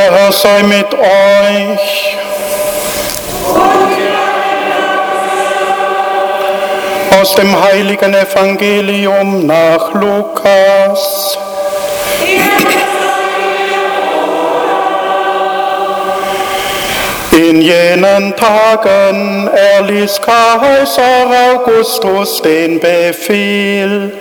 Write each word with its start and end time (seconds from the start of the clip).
Der 0.00 0.12
Herr 0.14 0.32
sei 0.32 0.62
mit 0.62 0.94
euch. 0.94 2.16
Aus 7.20 7.34
dem 7.34 7.62
heiligen 7.62 8.14
Evangelium 8.14 9.44
nach 9.44 9.92
Lukas. 9.92 11.36
In 17.48 17.62
jenen 17.62 18.36
Tagen 18.36 19.48
erließ 19.48 20.20
Kaiser 20.20 21.54
Augustus 21.54 22.42
den 22.42 22.78
Befehl, 22.78 24.12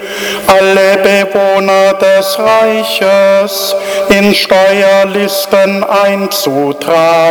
alle 0.48 0.98
Bewohner 1.04 1.96
des 1.96 2.40
Reiches 2.40 3.76
in 4.08 4.34
Steuerlisten 4.34 5.84
einzutragen. 5.84 7.28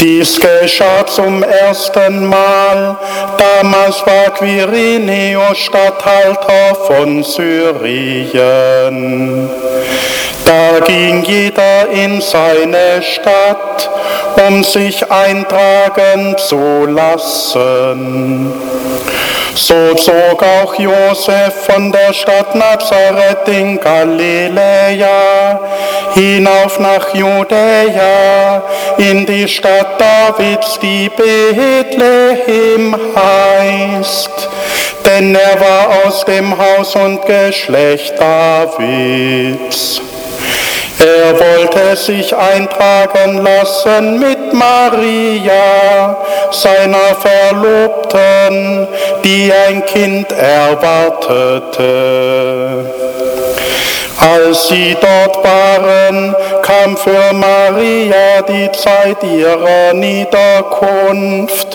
Dies 0.00 0.40
geschah 0.40 1.06
zum 1.06 1.42
ersten 1.42 2.24
Mal. 2.24 2.96
Damals 3.36 4.00
war 4.06 4.30
Quirinius 4.30 5.58
Statthalter 5.58 6.74
von 6.86 7.22
Syrien. 7.22 8.30
Da 10.50 10.80
ging 10.80 11.22
jeder 11.22 11.88
in 11.92 12.20
seine 12.20 13.00
Stadt, 13.02 13.88
um 14.48 14.64
sich 14.64 15.08
eintragen 15.08 16.36
zu 16.38 16.86
lassen. 16.86 18.52
So 19.54 19.94
zog 19.94 20.42
auch 20.42 20.74
Josef 20.76 21.54
von 21.66 21.92
der 21.92 22.12
Stadt 22.12 22.56
Nazareth 22.56 23.46
in 23.46 23.78
Galiläa 23.78 25.60
hinauf 26.14 26.80
nach 26.80 27.14
Judäa 27.14 28.64
in 28.98 29.26
die 29.26 29.46
Stadt 29.46 30.00
Davids, 30.00 30.80
die 30.80 31.08
Bethlehem 31.10 32.96
heißt. 33.14 34.48
Denn 35.06 35.32
er 35.36 35.60
war 35.60 36.06
aus 36.06 36.24
dem 36.24 36.58
Haus 36.58 36.96
und 36.96 37.24
Geschlecht 37.24 38.18
Davids. 38.18 40.00
Er 41.02 41.32
wollte 41.32 41.96
sich 41.96 42.36
eintragen 42.36 43.42
lassen 43.42 44.20
mit 44.20 44.52
Maria, 44.52 46.14
seiner 46.50 47.14
Verlobten, 47.18 48.86
die 49.24 49.50
ein 49.50 49.86
Kind 49.86 50.30
erwartete. 50.32 51.80
Als 54.18 54.68
sie 54.68 54.94
dort 55.00 55.42
waren, 55.42 56.36
kam 56.60 56.94
für 56.98 57.32
Maria 57.32 58.42
die 58.46 58.70
Zeit 58.72 59.22
ihrer 59.22 59.94
Niederkunft 59.94 61.69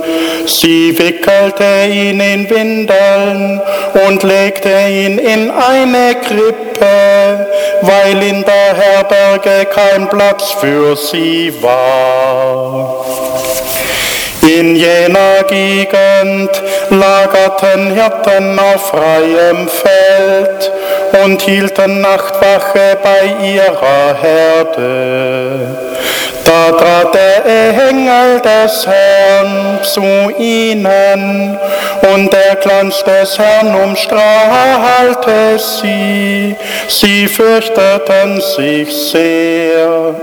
Sie 0.47 0.99
wickelte 0.99 1.85
ihn 1.91 2.21
in 2.21 2.49
Windeln 2.51 3.61
und 4.07 4.23
legte 4.23 4.69
ihn 4.69 5.19
in 5.19 5.51
eine 5.51 6.15
Krippe, 6.17 7.49
weil 7.83 8.23
in 8.23 8.45
der 8.45 8.77
Herberge 8.77 9.67
kein 9.67 10.09
Platz 10.09 10.53
für 10.61 10.97
sie 10.97 11.53
war. 11.63 13.05
In 14.43 14.75
jener 14.75 15.45
Gegend 15.49 16.51
lagerten 16.91 17.93
Hirten 17.93 18.59
auf 18.59 18.89
freiem 18.89 19.69
Feld 19.69 20.72
und 21.25 21.43
hielten 21.43 22.01
Nachtwache 22.01 22.99
bei 23.03 23.47
ihrer 23.47 24.15
Herde. 24.21 25.77
Da 26.45 26.73
trat 26.73 27.15
der 27.15 27.89
Engel 27.89 28.41
des 28.41 28.87
Herrn 28.87 29.79
zu 29.83 30.31
ihnen 30.39 31.59
und 32.15 32.33
der 32.33 32.57
Glanz 32.57 33.03
des 33.05 33.39
Herrn 33.39 33.75
umstrahlte 33.75 35.59
sie. 35.59 36.57
Sie 36.89 37.29
fürchteten 37.29 38.41
sich 38.41 38.93
sehr. 38.93 40.15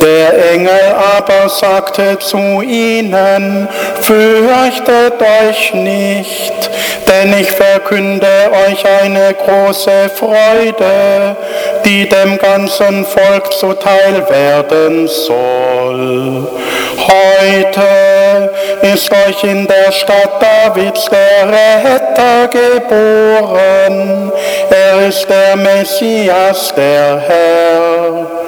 Der 0.00 0.52
Engel 0.52 0.94
aber 1.16 1.48
sagte 1.48 2.18
zu 2.18 2.62
ihnen, 2.62 3.68
fürchtet 4.00 5.14
euch 5.20 5.74
nicht, 5.74 6.70
denn 7.06 7.38
ich 7.38 7.50
verkünde 7.50 8.26
euch 8.66 8.84
eine 9.02 9.34
große 9.34 10.10
Freude, 10.16 11.36
die 11.84 12.08
dem 12.08 12.38
ganzen 12.38 13.04
Volk 13.04 13.52
zuteil 13.52 14.26
werden 14.28 15.06
soll. 15.06 16.48
Heute 16.96 18.50
ist 18.82 19.10
euch 19.12 19.44
in 19.44 19.66
der 19.66 19.92
Stadt 19.92 20.40
Davids 20.40 21.08
der 21.10 21.48
Retter 21.48 22.48
geboren. 22.48 24.32
Er 24.70 25.08
ist 25.08 25.26
der 25.28 25.56
Messias, 25.56 26.72
der 26.74 27.20
Herr. 27.20 28.39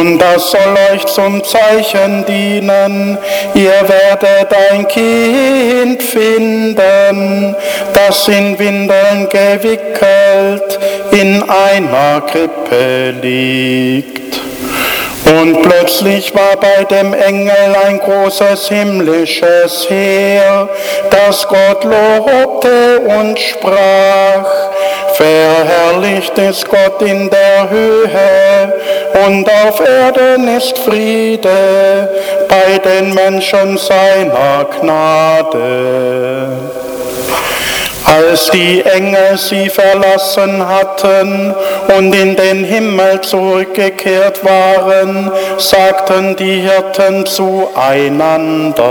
Und 0.00 0.18
das 0.18 0.50
soll 0.50 0.76
euch 0.92 1.06
zum 1.06 1.42
Zeichen 1.44 2.24
dienen. 2.26 3.16
Ihr 3.54 3.88
werdet 3.88 4.52
ein 4.70 4.86
Kind 4.88 6.02
finden, 6.02 7.56
das 7.92 8.28
in 8.28 8.58
Windeln 8.58 9.28
gewickelt 9.30 10.78
in 11.12 11.42
einer 11.48 12.20
Krippe 12.22 13.14
liegt. 13.22 14.40
Und 15.26 15.62
plötzlich 15.62 16.32
war 16.34 16.56
bei 16.56 16.84
dem 16.84 17.12
Engel 17.12 17.76
ein 17.84 17.98
großes 17.98 18.68
himmlisches 18.68 19.86
Heer, 19.88 20.68
das 21.10 21.46
Gott 21.48 21.82
lobte 21.82 23.00
und 23.00 23.36
sprach, 23.38 24.46
Verherrlicht 25.14 26.38
ist 26.38 26.68
Gott 26.68 27.02
in 27.02 27.28
der 27.30 27.68
Höhe 27.70 28.74
und 29.26 29.48
auf 29.48 29.80
Erden 29.80 30.46
ist 30.56 30.78
Friede 30.78 32.08
bei 32.48 32.78
den 32.78 33.14
Menschen 33.14 33.78
seiner 33.78 34.66
Gnade. 34.80 36.48
Als 38.06 38.50
die 38.50 38.82
Engel 38.82 39.36
sie 39.36 39.68
verlassen 39.68 40.64
hatten 40.68 41.52
und 41.96 42.14
in 42.14 42.36
den 42.36 42.62
Himmel 42.64 43.20
zurückgekehrt 43.20 44.44
waren, 44.44 45.32
sagten 45.58 46.36
die 46.36 46.60
Hirten 46.60 47.26
zueinander, 47.26 48.84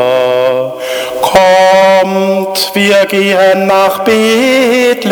Kommt, 1.22 2.72
wir 2.74 3.06
gehen 3.06 3.68
nach 3.68 4.00
Bethlehem, 4.04 5.06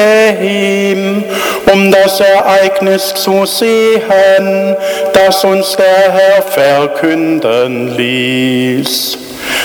um 1.71 1.89
das 1.89 2.19
Ereignis 2.19 3.13
zu 3.13 3.45
sehen, 3.45 4.75
das 5.13 5.45
uns 5.45 5.77
der 5.77 6.11
Herr 6.11 6.41
verkünden 6.41 7.95
ließ. 7.95 9.17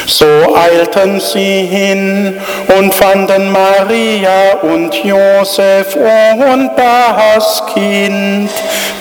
So 0.06 0.26
eilten 0.56 1.20
sie 1.20 1.66
hin 1.66 2.40
und 2.78 2.94
fanden 2.94 3.50
Maria 3.52 4.54
und 4.62 4.94
Josef 5.04 5.96
und 5.96 6.70
das 6.76 7.62
Kind, 7.74 8.50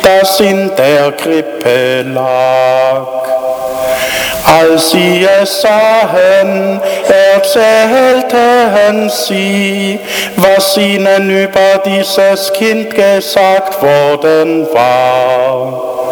das 0.03 0.39
in 0.39 0.71
der 0.75 1.11
Krippe 1.13 2.03
lag. 2.03 3.07
Als 4.43 4.91
sie 4.91 5.27
es 5.41 5.61
sahen, 5.61 6.79
erzählten 7.33 9.09
sie, 9.09 9.99
was 10.37 10.77
ihnen 10.77 11.29
über 11.29 11.81
dieses 11.85 12.53
Kind 12.53 12.95
gesagt 12.95 13.81
worden 13.81 14.67
war. 14.73 16.06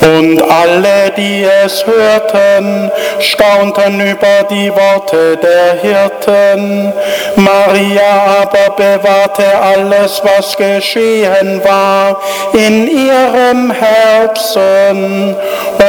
Und 0.00 0.42
alle, 0.42 1.10
die 1.16 1.44
es 1.64 1.84
hörten, 1.86 2.90
staunten 3.18 4.00
über 4.00 4.44
die 4.48 4.70
Worte 4.70 5.36
der 5.36 5.74
Hirten. 5.80 6.92
Maria 7.36 8.42
aber 8.42 8.74
bewahrte 8.76 9.44
alles, 9.58 10.22
was 10.24 10.56
geschehen 10.56 11.62
war, 11.64 12.20
in 12.54 12.88
ihrem 12.88 13.70
Herzen 13.70 15.36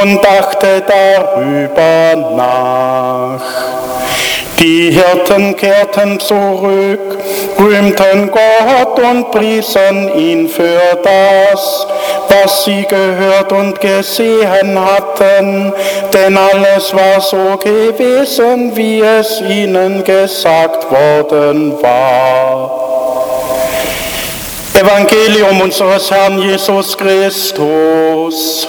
und 0.02 0.24
dachte 0.24 0.82
darüber 0.86 2.16
nach. 2.36 3.81
Die 4.62 4.92
Hirten 4.92 5.56
kehrten 5.56 6.20
zurück, 6.20 7.18
rühmten 7.58 8.30
Gott 8.30 8.96
und 8.96 9.32
priesen 9.32 10.16
ihn 10.16 10.48
für 10.48 10.80
das, 11.02 11.84
was 12.28 12.64
sie 12.64 12.86
gehört 12.88 13.50
und 13.50 13.80
gesehen 13.80 14.78
hatten, 14.78 15.72
denn 16.12 16.38
alles 16.38 16.94
war 16.94 17.20
so 17.20 17.56
gewesen, 17.56 18.76
wie 18.76 19.00
es 19.00 19.40
ihnen 19.40 20.04
gesagt 20.04 20.88
worden 20.92 21.82
war. 21.82 22.70
Evangelium 24.74 25.60
unseres 25.60 26.08
Herrn 26.08 26.38
Jesus 26.38 26.96
Christus. 26.96 28.68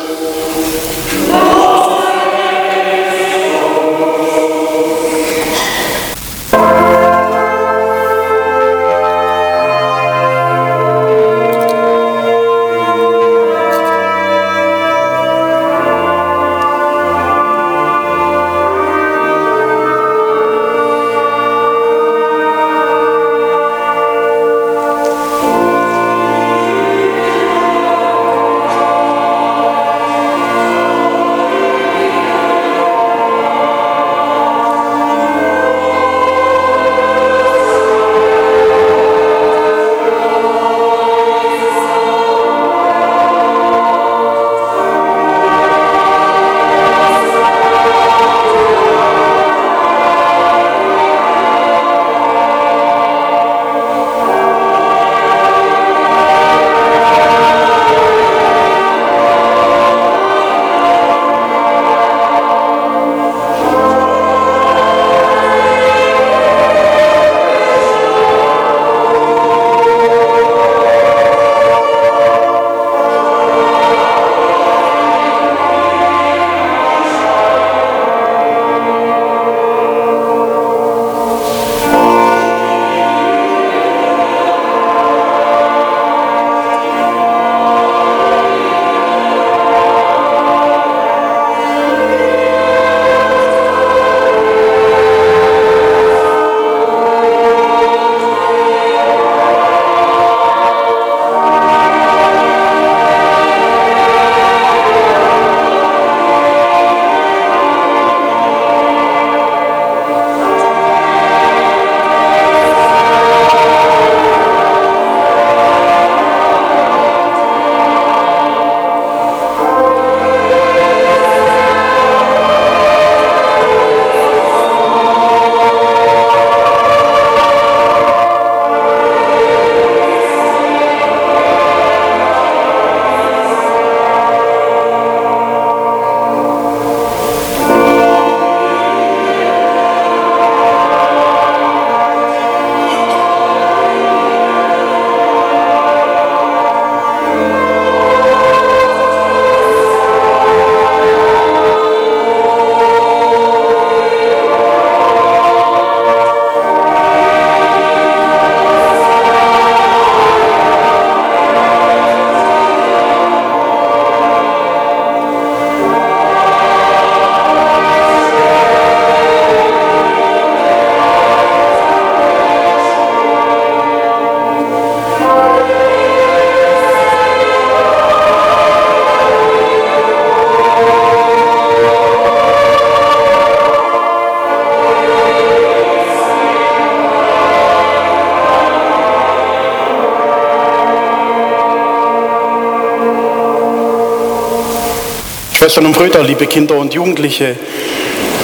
Schwestern 195.64 195.86
und 195.86 195.94
Brüder, 195.94 196.22
liebe 196.22 196.46
Kinder 196.46 196.76
und 196.76 196.94
Jugendliche, 196.94 197.56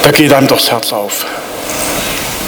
da 0.04 0.12
geht 0.12 0.32
einem 0.32 0.48
das 0.48 0.72
Herz 0.72 0.94
auf. 0.94 1.26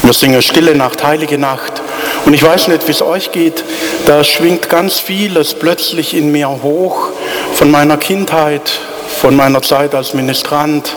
Wir 0.02 0.14
singen 0.14 0.42
Stille 0.42 0.74
Nacht, 0.76 1.04
Heilige 1.04 1.38
Nacht. 1.38 1.82
Und 2.24 2.34
ich 2.34 2.42
weiß 2.42 2.70
nicht, 2.70 2.88
wie 2.88 2.92
es 2.92 3.02
euch 3.02 3.34
geht, 3.34 3.66
da 4.06 4.24
schwingt 4.24 4.70
ganz 4.70 4.98
vieles 4.98 5.56
plötzlich 5.56 6.14
in 6.14 6.32
mir 6.32 6.48
hoch 6.48 7.10
von 7.54 7.70
meiner 7.70 7.98
Kindheit, 7.98 8.72
von 9.20 9.36
meiner 9.36 9.62
Zeit 9.62 9.94
als 9.94 10.14
Ministrant. 10.14 10.96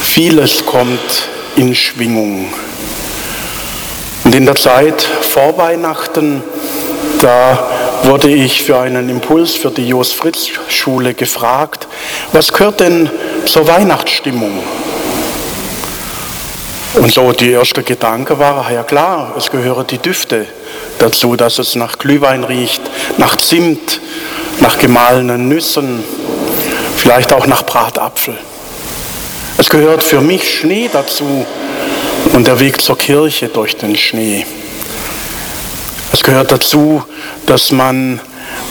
Vieles 0.00 0.64
kommt 0.64 1.28
in 1.56 1.74
Schwingung. 1.74 2.50
Und 4.24 4.34
in 4.34 4.46
der 4.46 4.56
Zeit 4.56 5.02
vor 5.02 5.58
Weihnachten, 5.58 6.42
da 7.20 7.79
wurde 8.04 8.28
ich 8.28 8.62
für 8.62 8.78
einen 8.78 9.08
Impuls 9.08 9.54
für 9.54 9.70
die 9.70 9.88
Jos 9.88 10.12
Fritz 10.12 10.48
Schule 10.68 11.14
gefragt, 11.14 11.86
was 12.32 12.52
gehört 12.52 12.80
denn 12.80 13.10
zur 13.46 13.66
Weihnachtsstimmung? 13.66 14.62
Und 16.94 17.12
so 17.12 17.30
die 17.32 17.52
erste 17.52 17.82
Gedanke 17.82 18.38
war, 18.38 18.70
ja 18.72 18.82
klar, 18.82 19.34
es 19.38 19.50
gehören 19.50 19.86
die 19.86 19.98
Düfte 19.98 20.46
dazu, 20.98 21.36
dass 21.36 21.58
es 21.58 21.76
nach 21.76 21.98
Glühwein 21.98 22.42
riecht, 22.42 22.82
nach 23.16 23.36
Zimt, 23.36 24.00
nach 24.60 24.76
gemahlenen 24.78 25.48
Nüssen, 25.48 26.02
vielleicht 26.96 27.32
auch 27.32 27.46
nach 27.46 27.62
Bratapfel. 27.62 28.36
Es 29.56 29.68
gehört 29.68 30.02
für 30.02 30.20
mich 30.20 30.58
Schnee 30.58 30.90
dazu 30.92 31.46
und 32.32 32.46
der 32.46 32.58
Weg 32.60 32.80
zur 32.80 32.98
Kirche 32.98 33.48
durch 33.48 33.76
den 33.76 33.96
Schnee. 33.96 34.44
Es 36.20 36.24
gehört 36.24 36.52
dazu, 36.52 37.02
dass 37.46 37.72
man 37.72 38.20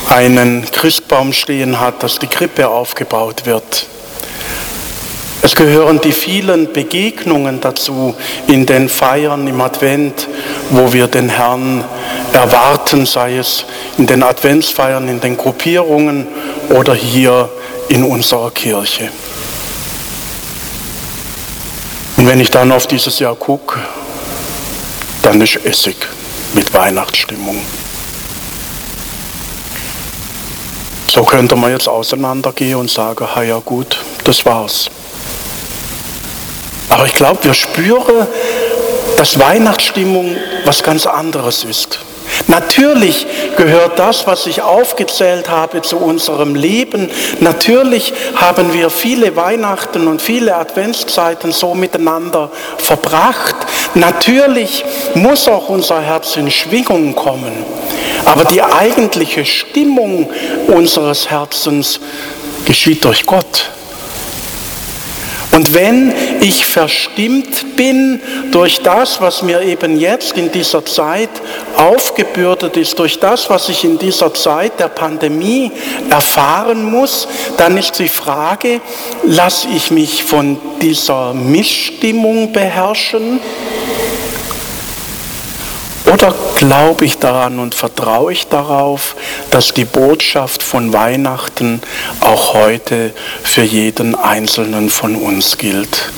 einen 0.08 0.70
Christbaum 0.72 1.34
stehen 1.34 1.79
hat, 1.79 2.03
dass 2.03 2.20
die 2.20 2.27
Krippe 2.27 2.68
aufgebaut 2.68 3.48
wird. 3.48 3.88
Es 5.41 5.56
gehören 5.56 6.00
die 6.00 6.12
vielen 6.12 6.72
Begegnungen 6.72 7.60
dazu 7.60 8.13
in 8.46 8.68
den 8.68 8.88
Feiern 8.88 9.48
im 9.48 9.60
Advent, 9.62 10.27
wo 10.70 10.94
wir 10.94 11.08
den 11.08 11.27
Herrn 11.27 11.84
erwarten, 12.34 13.08
sei 13.08 13.38
es 13.38 13.65
in 13.98 14.06
den 14.06 14.22
Adventsfeiern, 14.22 15.10
in 15.10 15.20
den 15.20 15.36
Gruppierungen 15.36 16.27
oder 16.70 16.94
hier 16.94 17.50
in 17.88 18.03
unserer 18.03 18.51
Kirche. 18.51 19.10
Und 22.15 22.27
wenn 22.27 22.39
ich 22.39 22.51
dann 22.51 22.72
auf 22.72 22.86
dieses 22.86 23.18
Jahr 23.18 23.34
gucke, 23.34 23.79
dann 25.24 25.41
ist 25.41 25.65
Essig 25.65 25.96
mit 26.53 26.74
Weihnachtsstimmung. 26.74 27.62
So 31.10 31.24
könnte 31.24 31.56
man 31.56 31.72
jetzt 31.72 31.89
auseinandergehen 31.89 32.75
und 32.75 32.89
sagen, 32.89 33.25
ha 33.36 33.41
ja 33.41 33.60
gut, 33.60 34.00
das 34.24 34.46
war's. 34.46 34.89
Aber 36.89 37.06
ich 37.06 37.13
glaube, 37.13 37.44
wir 37.44 37.53
spüren, 37.53 38.27
dass 39.18 39.39
Weihnachtsstimmung 39.39 40.36
was 40.65 40.84
ganz 40.84 41.06
anderes 41.06 41.63
ist. 41.63 42.00
Natürlich 42.48 43.25
gehört 43.57 44.00
das, 44.00 44.27
was 44.27 44.45
ich 44.48 44.62
aufgezählt 44.62 45.50
habe, 45.50 45.81
zu 45.81 45.98
unserem 45.98 46.55
Leben. 46.55 47.09
Natürlich 47.39 48.13
haben 48.36 48.74
wir 48.74 48.89
viele 48.89 49.36
Weihnachten 49.36 50.07
und 50.07 50.21
viele 50.21 50.55
Adventszeiten 50.55 51.51
so 51.51 51.74
miteinander 51.74 52.51
verbracht. 52.77 53.55
Natürlich 53.93 54.83
muss 55.15 55.48
auch 55.48 55.69
unser 55.69 56.01
Herz 56.01 56.36
in 56.38 56.51
Schwingung 56.51 57.15
kommen. 57.15 57.51
Aber 58.25 58.45
die 58.45 58.62
eigentliche 58.62 59.45
Stimmung 59.45 60.29
unseres 60.67 61.29
Herzens 61.29 62.00
geschieht 62.65 63.03
durch 63.05 63.25
Gott. 63.25 63.71
Und 65.59 65.73
wenn 65.73 66.13
ich 66.39 66.65
verstimmt 66.65 67.75
bin 67.75 68.21
durch 68.49 68.79
das, 68.81 69.19
was 69.19 69.41
mir 69.41 69.61
eben 69.61 69.99
jetzt 69.99 70.37
in 70.37 70.49
dieser 70.53 70.85
Zeit 70.85 71.27
aufgebürdet 71.75 72.77
ist, 72.77 72.97
durch 72.97 73.19
das, 73.19 73.49
was 73.49 73.67
ich 73.67 73.83
in 73.83 73.99
dieser 73.99 74.33
Zeit 74.33 74.79
der 74.79 74.87
Pandemie 74.87 75.69
erfahren 76.09 76.89
muss, 76.89 77.27
dann 77.57 77.75
ist 77.75 77.99
die 77.99 78.07
Frage, 78.07 78.79
lasse 79.23 79.67
ich 79.75 79.91
mich 79.91 80.23
von 80.23 80.57
dieser 80.81 81.33
Missstimmung 81.33 82.53
beherrschen? 82.53 83.41
Oder 86.11 86.33
glaube 86.55 87.05
ich 87.05 87.19
daran 87.19 87.59
und 87.59 87.75
vertraue 87.75 88.33
ich 88.33 88.47
darauf, 88.47 89.15
dass 89.51 89.73
die 89.73 89.85
Botschaft 89.85 90.63
von 90.63 90.91
Weihnachten 90.91 91.81
auch 92.19 92.53
heute 92.53 93.11
für 93.43 93.61
jeden 93.61 94.15
Einzelnen 94.15 94.89
von 94.89 95.15
uns 95.15 95.57
gilt? 95.57 96.11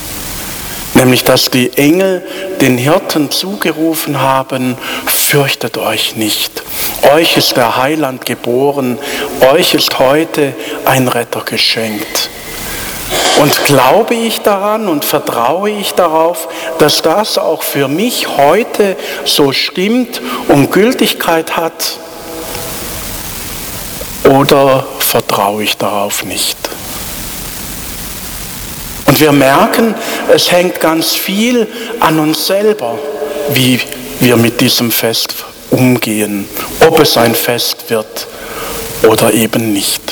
Nämlich, 0.93 1.23
dass 1.23 1.49
die 1.49 1.77
Engel 1.77 2.21
den 2.59 2.77
Hirten 2.77 3.31
zugerufen 3.31 4.19
haben, 4.19 4.77
fürchtet 5.05 5.77
euch 5.77 6.15
nicht. 6.15 6.63
Euch 7.13 7.37
ist 7.37 7.57
der 7.57 7.77
Heiland 7.77 8.25
geboren, 8.25 8.97
euch 9.53 9.73
ist 9.73 9.99
heute 9.99 10.53
ein 10.85 11.07
Retter 11.07 11.41
geschenkt. 11.41 12.29
Und 13.39 13.65
glaube 13.65 14.13
ich 14.13 14.41
daran 14.41 14.87
und 14.87 15.05
vertraue 15.05 15.71
ich 15.71 15.93
darauf, 15.93 16.47
dass 16.77 17.01
das 17.01 17.37
auch 17.37 17.63
für 17.63 17.87
mich 17.87 18.27
heute 18.37 18.95
so 19.25 19.51
stimmt 19.51 20.21
und 20.47 20.71
Gültigkeit 20.71 21.55
hat? 21.57 21.97
Oder 24.25 24.85
vertraue 24.99 25.63
ich 25.63 25.77
darauf 25.77 26.23
nicht? 26.23 26.57
Und 29.07 29.19
wir 29.19 29.31
merken, 29.31 29.95
es 30.33 30.51
hängt 30.51 30.79
ganz 30.79 31.15
viel 31.15 31.67
an 31.99 32.19
uns 32.19 32.47
selber, 32.47 32.97
wie 33.53 33.79
wir 34.19 34.37
mit 34.37 34.61
diesem 34.61 34.91
Fest 34.91 35.33
umgehen, 35.71 36.47
ob 36.87 36.99
es 36.99 37.17
ein 37.17 37.35
Fest 37.35 37.89
wird 37.89 38.27
oder 39.03 39.33
eben 39.33 39.73
nicht. 39.73 40.10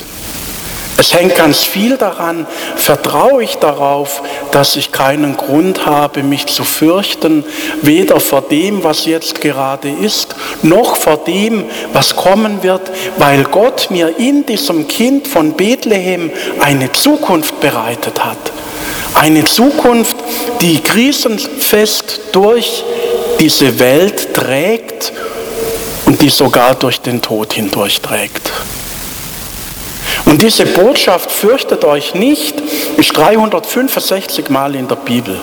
Es 0.99 1.13
hängt 1.13 1.35
ganz 1.35 1.63
viel 1.63 1.95
daran, 1.95 2.45
vertraue 2.75 3.41
ich 3.41 3.55
darauf, 3.55 4.21
dass 4.51 4.75
ich 4.75 4.91
keinen 4.91 5.37
Grund 5.37 5.85
habe, 5.85 6.23
mich 6.23 6.47
zu 6.47 6.65
fürchten, 6.65 7.45
weder 7.81 8.19
vor 8.19 8.41
dem, 8.41 8.83
was 8.83 9.05
jetzt 9.05 9.39
gerade 9.39 9.89
ist, 9.89 10.35
noch 10.61 10.97
vor 10.97 11.15
dem, 11.15 11.63
was 11.93 12.17
kommen 12.17 12.63
wird, 12.63 12.91
weil 13.17 13.45
Gott 13.45 13.87
mir 13.91 14.19
in 14.19 14.45
diesem 14.45 14.89
Kind 14.89 15.25
von 15.25 15.53
Bethlehem 15.53 16.31
eine 16.59 16.91
Zukunft 16.91 17.61
bereitet 17.61 18.21
hat. 18.21 18.51
Eine 19.13 19.45
Zukunft, 19.45 20.17
die 20.59 20.81
krisenfest 20.81 22.19
durch 22.33 22.83
diese 23.39 23.79
Welt 23.79 24.33
trägt 24.33 25.13
und 26.05 26.21
die 26.21 26.29
sogar 26.29 26.75
durch 26.75 26.99
den 26.99 27.21
Tod 27.21 27.53
hindurch 27.53 28.01
trägt. 28.01 28.51
Und 30.29 30.43
diese 30.43 30.67
Botschaft, 30.67 31.31
fürchtet 31.31 31.83
euch 31.83 32.13
nicht, 32.13 32.61
ist 32.97 33.17
365 33.17 34.49
Mal 34.49 34.75
in 34.75 34.87
der 34.87 34.95
Bibel. 34.95 35.39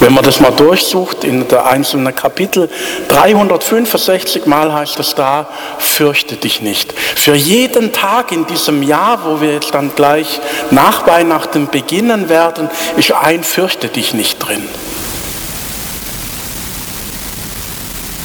Wenn 0.00 0.14
man 0.14 0.24
das 0.24 0.40
mal 0.40 0.50
durchsucht 0.50 1.22
in 1.22 1.46
der 1.46 1.64
einzelnen 1.64 2.12
Kapitel, 2.12 2.68
365 3.06 4.46
Mal 4.46 4.72
heißt 4.72 4.98
es 4.98 5.14
da, 5.14 5.46
fürchte 5.78 6.34
dich 6.34 6.60
nicht. 6.60 6.92
Für 6.92 7.36
jeden 7.36 7.92
Tag 7.92 8.32
in 8.32 8.46
diesem 8.46 8.82
Jahr, 8.82 9.24
wo 9.24 9.40
wir 9.40 9.52
jetzt 9.52 9.72
dann 9.72 9.94
gleich 9.94 10.40
nach 10.72 11.06
Weihnachten 11.06 11.68
beginnen 11.68 12.28
werden, 12.28 12.68
ist 12.96 13.12
ein 13.12 13.44
fürchte 13.44 13.86
dich 13.86 14.12
nicht 14.12 14.40
drin. 14.40 14.68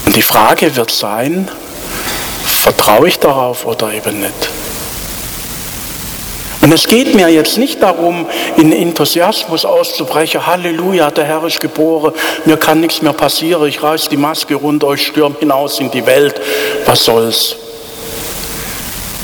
Und 0.07 0.15
die 0.15 0.24
Frage 0.24 0.75
wird 0.75 0.89
sein, 0.89 1.48
vertraue 2.43 3.07
ich 3.07 3.19
darauf 3.19 3.67
oder 3.67 3.93
eben 3.93 4.19
nicht? 4.19 4.50
Und 6.63 6.72
es 6.72 6.88
geht 6.88 7.13
mir 7.13 7.27
jetzt 7.27 7.58
nicht 7.58 7.84
darum, 7.84 8.25
in 8.55 8.72
Enthusiasmus 8.72 9.65
auszubrechen, 9.65 10.48
Halleluja, 10.48 11.12
der 11.12 11.25
Herr 11.25 11.43
ist 11.43 11.60
geboren, 11.60 12.13
mir 12.46 12.55
kann 12.55 12.79
nichts 12.79 13.01
mehr 13.01 13.12
passieren, 13.12 13.67
ich 13.67 13.84
reiß 13.84 14.08
die 14.08 14.15
Maske 14.15 14.55
runter, 14.55 14.93
ich 14.93 15.05
stürme 15.05 15.36
hinaus 15.38 15.82
in 15.82 15.91
die 15.91 16.05
Welt, 16.05 16.39
was 16.86 17.03
soll's. 17.03 17.58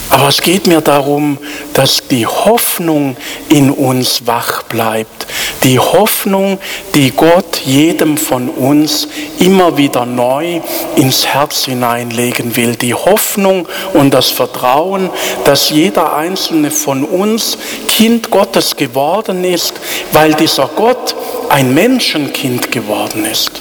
Aber 0.10 0.28
es 0.28 0.42
geht 0.42 0.68
mir 0.68 0.82
darum, 0.82 1.38
dass 1.74 2.06
die 2.10 2.28
Hoffnung 2.28 3.16
in 3.48 3.72
uns 3.72 4.28
wach 4.28 4.64
bleibt. 4.64 5.28
Die 5.64 5.78
Hoffnung, 5.78 6.58
die 6.96 7.12
Gott 7.12 7.62
jedem 7.66 8.18
von 8.18 8.50
uns 8.50 9.08
immer 9.40 9.78
wieder 9.78 10.06
neu 10.06 10.62
ins 10.96 11.28
Herz 11.28 11.66
hineinlegen 11.66 12.56
will. 12.56 12.76
Die 12.76 12.94
Hoffnung 12.94 13.68
und 13.94 14.14
das 14.14 14.30
Vertrauen, 14.30 15.10
dass 15.44 15.70
jeder 15.70 16.16
einzelne 16.16 16.72
von 16.72 17.04
uns 17.04 17.58
Kind 17.88 18.30
Gottes 18.30 18.78
geworden 18.78 19.44
ist, 19.44 19.74
weil 20.14 20.34
dieser 20.34 20.70
Gott 20.76 21.16
ein 21.50 21.74
Menschenkind 21.74 22.72
geworden 22.72 23.26
ist. 23.26 23.52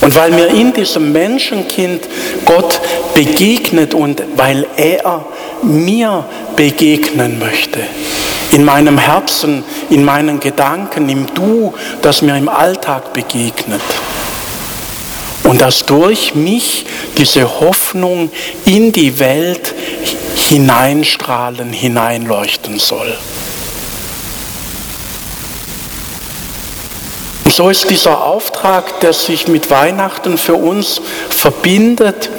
Und 0.00 0.14
weil 0.14 0.30
mir 0.30 0.48
in 0.48 0.72
diesem 0.72 1.12
Menschenkind 1.12 2.08
Gott 2.44 2.80
begegnet 3.14 3.94
und 3.94 4.22
weil 4.36 4.66
er 4.76 5.24
mir 5.62 6.24
begegnen 6.56 7.38
möchte. 7.38 7.80
In 8.50 8.64
meinem 8.64 8.98
Herzen, 8.98 9.64
in 9.90 10.04
meinen 10.04 10.40
Gedanken, 10.40 11.08
im 11.08 11.26
Du, 11.34 11.74
das 12.02 12.22
mir 12.22 12.36
im 12.36 12.48
Alltag 12.48 13.12
begegnet. 13.12 13.80
Und 15.44 15.60
dass 15.60 15.86
durch 15.86 16.34
mich 16.34 16.86
diese 17.16 17.60
Hoffnung 17.60 18.30
in 18.64 18.92
die 18.92 19.18
Welt 19.18 19.74
hineinstrahlen, 20.36 21.72
hineinleuchten 21.72 22.78
soll. 22.78 23.16
Und 27.44 27.54
so 27.56 27.68
ist 27.68 27.90
dieser 27.90 28.22
Auftrag, 28.22 29.00
der 29.00 29.12
sich 29.12 29.48
mit 29.48 29.70
Weihnachten 29.70 30.38
für 30.38 30.54
uns 30.54 31.00
verbindet, 31.30 32.30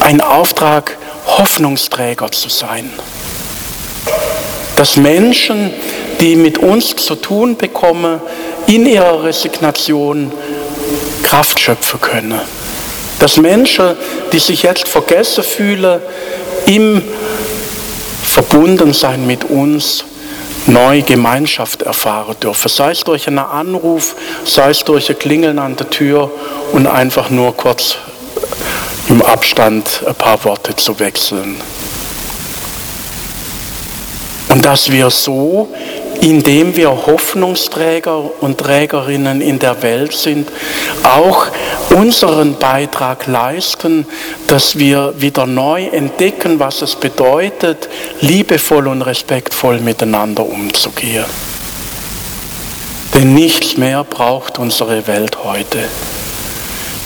ein 0.00 0.20
Auftrag, 0.20 0.98
Hoffnungsträger 1.26 2.30
zu 2.32 2.48
sein. 2.48 2.90
Dass 4.76 4.96
Menschen, 4.96 5.70
die 6.20 6.36
mit 6.36 6.58
uns 6.58 6.96
zu 6.96 7.14
tun 7.14 7.56
bekommen, 7.56 8.20
in 8.66 8.86
ihrer 8.86 9.24
Resignation 9.24 10.32
Kraft 11.22 11.60
schöpfen 11.60 12.00
können. 12.00 12.40
Dass 13.18 13.36
Menschen, 13.36 13.96
die 14.32 14.38
sich 14.38 14.62
jetzt 14.62 14.88
vergessen 14.88 15.44
fühlen, 15.44 16.00
im 16.66 17.02
Verbundensein 18.22 19.26
mit 19.26 19.44
uns 19.44 20.04
neue 20.66 21.02
Gemeinschaft 21.02 21.82
erfahren 21.82 22.36
dürfen. 22.42 22.68
Sei 22.68 22.92
es 22.92 23.00
durch 23.00 23.26
einen 23.26 23.38
Anruf, 23.38 24.14
sei 24.44 24.70
es 24.70 24.84
durch 24.84 25.10
ein 25.10 25.18
Klingeln 25.18 25.58
an 25.58 25.76
der 25.76 25.90
Tür 25.90 26.30
und 26.72 26.86
einfach 26.86 27.30
nur 27.30 27.56
kurz 27.56 27.96
im 29.08 29.22
Abstand 29.22 30.02
ein 30.06 30.14
paar 30.14 30.44
Worte 30.44 30.74
zu 30.76 30.98
wechseln. 30.98 31.60
Und 34.52 34.66
dass 34.66 34.92
wir 34.92 35.08
so, 35.08 35.70
indem 36.20 36.76
wir 36.76 36.90
Hoffnungsträger 36.90 38.42
und 38.42 38.58
Trägerinnen 38.58 39.40
in 39.40 39.58
der 39.58 39.82
Welt 39.82 40.12
sind, 40.12 40.50
auch 41.02 41.46
unseren 41.88 42.58
Beitrag 42.58 43.26
leisten, 43.26 44.06
dass 44.48 44.76
wir 44.76 45.14
wieder 45.16 45.46
neu 45.46 45.86
entdecken, 45.86 46.60
was 46.60 46.82
es 46.82 46.96
bedeutet, 46.96 47.88
liebevoll 48.20 48.88
und 48.88 49.00
respektvoll 49.00 49.80
miteinander 49.80 50.44
umzugehen. 50.44 51.24
Denn 53.14 53.32
nichts 53.32 53.78
mehr 53.78 54.04
braucht 54.04 54.58
unsere 54.58 55.06
Welt 55.06 55.42
heute. 55.42 55.78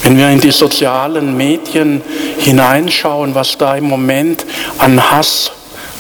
Wenn 0.02 0.18
wir 0.18 0.30
in 0.30 0.40
die 0.40 0.50
sozialen 0.50 1.36
Medien 1.36 2.02
hineinschauen, 2.38 3.36
was 3.36 3.56
da 3.56 3.76
im 3.76 3.84
Moment 3.84 4.44
an 4.78 5.12
Hass 5.12 5.52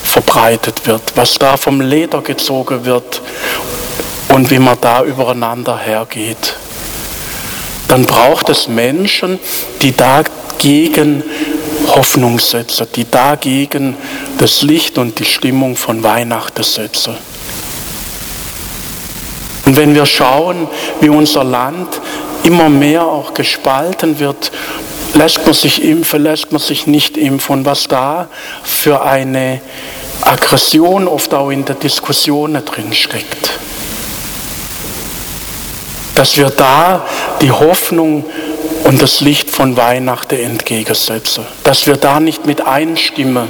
verbreitet 0.06 0.86
wird, 0.86 1.02
was 1.14 1.34
da 1.38 1.56
vom 1.56 1.80
Leder 1.80 2.22
gezogen 2.22 2.84
wird 2.84 3.20
und 4.28 4.50
wie 4.50 4.58
man 4.58 4.78
da 4.80 5.04
übereinander 5.04 5.78
hergeht, 5.78 6.56
dann 7.88 8.04
braucht 8.04 8.48
es 8.48 8.68
Menschen, 8.68 9.38
die 9.82 9.92
dagegen 9.92 11.22
Hoffnung 11.88 12.38
setzen, 12.38 12.86
die 12.94 13.08
dagegen 13.08 13.96
das 14.38 14.62
Licht 14.62 14.98
und 14.98 15.18
die 15.18 15.24
Stimmung 15.24 15.76
von 15.76 16.02
Weihnachten 16.02 16.62
setzen. 16.62 17.16
Und 19.66 19.76
wenn 19.76 19.94
wir 19.94 20.06
schauen, 20.06 20.68
wie 21.00 21.08
unser 21.08 21.44
Land 21.44 22.00
immer 22.44 22.68
mehr 22.68 23.04
auch 23.04 23.34
gespalten 23.34 24.18
wird, 24.20 24.52
lässt 25.14 25.44
man 25.44 25.54
sich 25.54 25.82
impfen, 25.82 26.22
lässt 26.22 26.52
man 26.52 26.60
sich 26.60 26.86
nicht 26.86 27.16
impfen 27.16 27.58
und 27.58 27.64
was 27.64 27.88
da 27.88 28.28
für 28.62 29.02
eine 29.02 29.60
Aggression 30.22 31.08
oft 31.08 31.32
auch 31.34 31.50
in 31.50 31.64
der 31.64 31.76
Diskussion 31.76 32.54
drin 32.64 32.92
steckt. 32.92 33.58
Dass 36.14 36.36
wir 36.36 36.50
da 36.50 37.06
die 37.40 37.50
Hoffnung 37.50 38.24
und 38.84 39.02
das 39.02 39.20
Licht 39.20 39.50
von 39.50 39.76
Weihnachten 39.76 40.38
entgegensetzen. 40.38 41.44
Dass 41.64 41.86
wir 41.86 41.96
da 41.96 42.20
nicht 42.20 42.46
mit 42.46 42.66
einstimmen, 42.66 43.48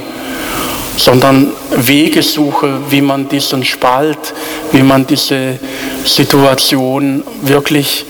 sondern 0.97 1.53
Wege 1.71 2.23
suchen, 2.23 2.85
wie 2.89 3.01
man 3.01 3.29
diesen 3.29 3.63
Spalt, 3.63 4.33
wie 4.71 4.81
man 4.81 5.05
diese 5.05 5.59
Situation 6.03 7.23
wirklich 7.41 8.05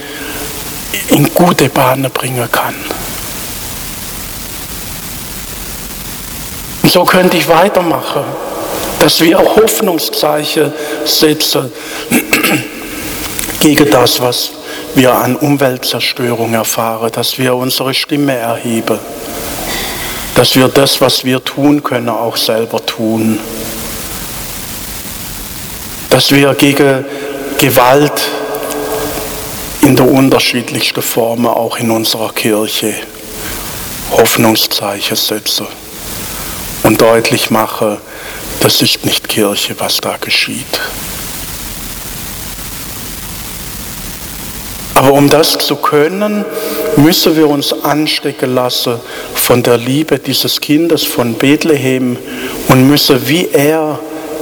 in 1.10 1.34
gute 1.34 1.70
Bahnen 1.70 2.10
bringen 2.12 2.50
kann. 2.52 2.76
Und 6.88 6.94
so 6.94 7.04
könnte 7.04 7.36
ich 7.36 7.50
weitermachen, 7.50 8.24
dass 9.00 9.20
wir 9.20 9.38
auch 9.38 9.58
Hoffnungszeichen 9.58 10.72
setzen 11.04 11.70
gegen 13.60 13.92
das, 13.92 14.22
was 14.22 14.52
wir 14.96 15.14
an 15.14 15.36
Umweltzerstörung 15.36 16.54
erfahren, 16.54 17.12
dass 17.12 17.38
wir 17.40 17.56
unsere 17.58 17.94
Stimme 17.94 18.38
erheben, 18.38 18.98
dass 20.36 20.56
wir 20.56 20.70
das, 20.70 21.02
was 21.02 21.26
wir 21.26 21.44
tun 21.44 21.84
können, 21.84 22.08
auch 22.08 22.38
selber 22.38 22.86
tun, 22.86 23.38
dass 26.10 26.32
wir 26.32 26.54
gegen 26.54 27.04
Gewalt 27.58 28.30
in 29.82 29.98
der 29.98 30.10
unterschiedlichsten 30.10 31.02
Formen 31.02 31.48
auch 31.48 31.80
in 31.80 31.92
unserer 31.92 32.32
Kirche 32.32 32.94
Hoffnungszeichen 34.12 35.18
setzen 35.18 35.68
und 36.88 37.02
deutlich 37.02 37.52
machen, 37.52 37.98
das 38.62 38.82
ist 38.82 39.06
nicht 39.06 39.28
Kirche, 39.28 39.76
was 39.78 39.98
da 39.98 40.16
geschieht. 40.16 40.80
Aber 44.94 45.12
um 45.12 45.30
das 45.30 45.58
zu 45.58 45.76
können, 45.76 46.46
müssen 46.96 47.36
wir 47.36 47.50
uns 47.50 47.74
anstecken 47.84 48.56
lassen 48.56 48.96
von 49.36 49.62
der 49.64 49.78
Liebe 49.78 50.18
dieses 50.18 50.62
Kindes 50.62 51.04
von 51.04 51.34
Bethlehem 51.34 52.18
und 52.70 52.88
müssen 52.88 53.28
wie 53.28 53.50
er, 53.52 54.00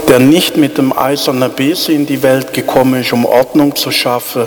der 0.08 0.20
nicht 0.20 0.56
mit 0.56 0.78
dem 0.78 0.96
eisernen 0.96 1.50
Bese 1.50 1.92
in 1.92 2.06
die 2.06 2.22
Welt 2.22 2.54
gekommen 2.54 3.00
ist, 3.00 3.12
um 3.12 3.24
Ordnung 3.24 3.74
zu 3.74 3.90
schaffen, 3.90 4.46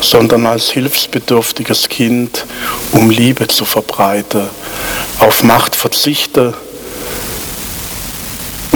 sondern 0.00 0.46
als 0.46 0.70
hilfsbedürftiges 0.70 1.88
Kind, 1.88 2.46
um 2.92 3.10
Liebe 3.10 3.48
zu 3.48 3.64
verbreiten, 3.64 4.48
auf 5.18 5.42
Macht 5.42 5.74
verzichten 5.74 6.54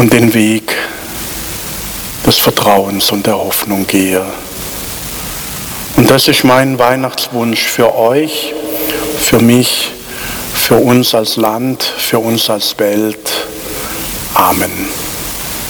und 0.04 0.12
den 0.12 0.34
Weg 0.34 0.76
des 2.26 2.36
Vertrauens 2.36 3.10
und 3.10 3.24
der 3.26 3.38
Hoffnung 3.38 3.86
gehe. 3.86 4.22
Und 5.96 6.10
das 6.10 6.28
ist 6.28 6.44
mein 6.44 6.78
Weihnachtswunsch 6.78 7.62
für 7.62 7.94
euch, 7.94 8.52
für 9.18 9.38
mich, 9.38 9.92
für 10.52 10.74
uns 10.74 11.14
als 11.14 11.36
Land, 11.36 11.82
für 11.82 12.18
uns 12.18 12.50
als 12.50 12.78
Welt. 12.78 13.46
Amen. 14.34 15.03